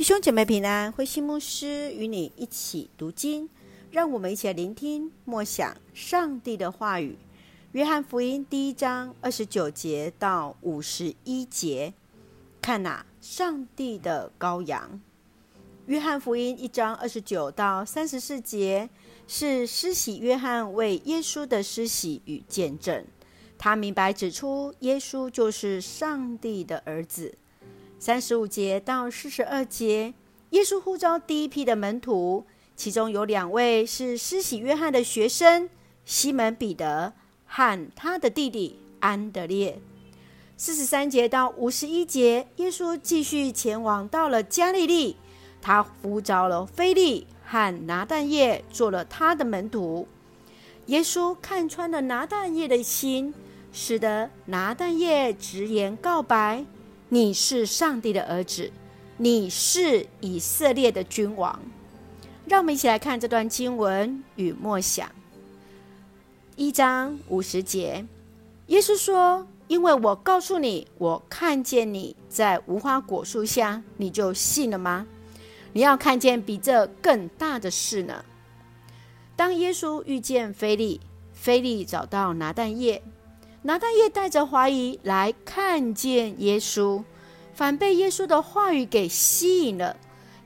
[0.00, 3.50] 弟兄姐妹平安，慧馨牧师与你一起读经，
[3.90, 7.18] 让我们一起来聆听默想上帝的话语。
[7.72, 11.92] 约翰福音第一章二十九节到五十一节，
[12.62, 14.98] 看呐，上帝的羔羊。
[15.84, 18.88] 约翰福音一章二十九到三十四节
[19.28, 23.04] 是施洗约翰为耶稣的施洗与见证，
[23.58, 27.34] 他明白指出耶稣就是上帝的儿子。
[28.00, 30.14] 三十五节到四十二节，
[30.50, 35.68] 耶稣呼召第一批的门徒，其中有两位是施洗约翰的学生，
[36.06, 37.12] 西门彼得
[37.44, 39.82] 和他的弟弟安德烈。
[40.56, 45.16] 四十三节到五十一节，耶稣继续前往到了加利利，
[45.60, 50.08] 他呼召了腓利和拿但业做了他的门徒。
[50.86, 53.34] 耶稣看穿了拿但业的心，
[53.70, 56.64] 使得拿但业直言告白。
[57.12, 58.70] 你是上帝的儿子，
[59.16, 61.60] 你是以色列的君王。
[62.46, 65.10] 让我们一起来看这段经文与默想。
[66.54, 68.06] 一章五十节，
[68.68, 75.04] 耶稣说：“因为我告诉你，我看见你在无花果树下，你就信了吗？
[75.72, 78.24] 你要看见比这更大的事呢。”
[79.34, 81.00] 当耶稣遇见菲利，
[81.32, 83.02] 菲利找到拿蛋液。
[83.62, 87.02] 拿但业带着怀疑来看见耶稣，
[87.52, 89.96] 反被耶稣的话语给吸引了，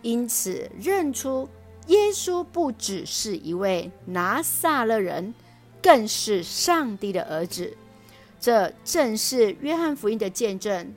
[0.03, 1.48] 因此认出
[1.87, 5.33] 耶稣不只是一位拿撒勒人，
[5.81, 7.77] 更是上帝的儿子。
[8.41, 10.93] 这正是约翰福音的见证：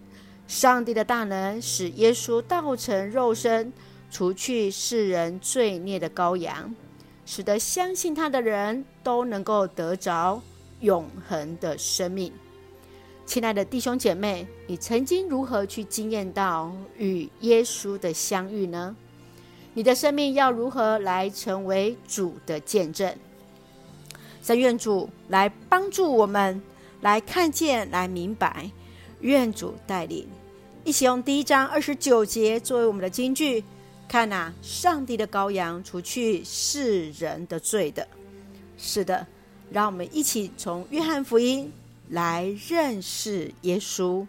[0.48, 3.72] 上帝的大能使耶稣道成肉身，
[4.09, 6.74] 除去世人罪孽的羔羊，
[7.28, 10.42] 使得相信他的人都能够得着。
[10.81, 12.31] 永恒的生命，
[13.25, 18.95] 亲爱的弟兄姐妹，你曾经如何去经验到与耶稣的相遇呢？
[19.73, 23.16] 你的生命要如何来成为主的见证？
[24.42, 26.62] 神愿主来帮助我们，
[27.02, 28.69] 来看见，来明白。
[29.22, 30.28] 愿主带领，
[30.84, 33.63] 一起用第一章二十九节作为我们的金句。
[34.07, 38.07] 看哪，上帝的羔羊，除去世人的罪的。
[38.78, 39.25] 是的。
[39.72, 41.72] 让我们一起从约翰福音
[42.09, 44.25] 来认识耶稣，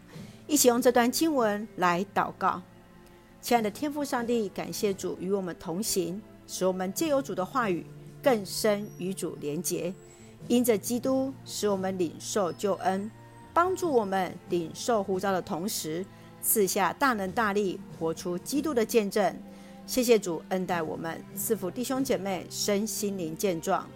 [0.46, 2.60] 一起用这段经文来祷告。
[3.40, 7.86] 亲爱的天父上帝，感谢主与我们同行，使我们借由主的话语
[8.22, 9.94] 更深与主连结。
[10.48, 13.10] 因着基督，使我们领受救恩，
[13.54, 16.04] 帮助我们领受呼召的同时，
[16.42, 19.36] 赐下大能大力，活出基督的见证。
[19.86, 23.88] 谢谢主恩待我们，赐福弟兄姐妹身心灵健壮。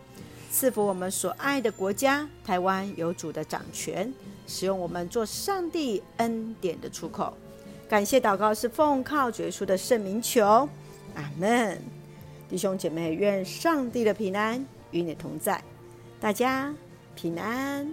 [0.52, 4.12] 赐福我们所爱的国家台湾有主的掌权，
[4.46, 7.34] 使用我们做上帝恩典的出口。
[7.88, 10.68] 感谢祷告是奉靠主耶稣的圣名求，
[11.14, 11.80] 阿门。
[12.50, 15.64] 弟兄姐妹，愿上帝的平安与你同在，
[16.20, 16.72] 大家
[17.14, 17.90] 平安。